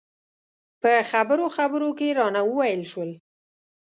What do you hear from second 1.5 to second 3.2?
خبرو کې رانه وویل شول.